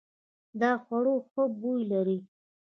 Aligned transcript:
دا 0.61 0.71
خوړو 0.83 1.15
ښه 1.29 1.43
بوی 1.59 1.81
لري. 1.91 2.17